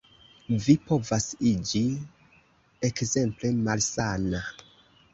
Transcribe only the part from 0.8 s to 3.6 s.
povas iĝi ekzemple